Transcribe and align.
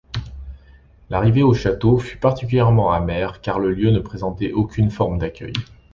L’arrivée 1.11 1.43
au 1.43 1.53
château 1.53 1.99
fut 1.99 2.17
particulièrement 2.17 2.91
amère 2.91 3.39
car 3.39 3.59
le 3.59 3.69
lieu 3.69 3.91
ne 3.91 3.99
présentait 3.99 4.51
aucune 4.51 4.89
forme 4.89 5.19
d’accueil. 5.19 5.53